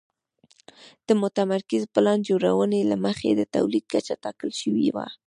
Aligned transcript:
د 1.07 1.09
متمرکزې 1.21 1.87
پلان 1.95 2.19
جوړونې 2.29 2.79
له 2.91 2.95
مخې 3.05 3.29
د 3.35 3.41
تولید 3.55 3.83
کچه 3.93 4.13
ټاکل 4.23 4.49
شوې 4.61 4.89
وه 4.95 5.07